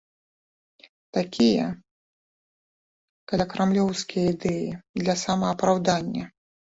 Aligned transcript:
Такія 1.17 1.65
калякрамлёўскія 3.33 4.23
ідэі 4.33 4.65
для 5.03 5.15
самаапраўдання. 5.25 6.25